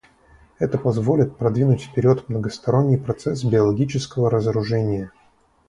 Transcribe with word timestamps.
Это 0.57 0.79
позволит 0.79 1.37
продвинуть 1.37 1.83
вперед 1.83 2.27
многосторонний 2.27 2.97
процесс 2.97 3.43
биологического 3.43 4.31
разоружения. 4.31 5.11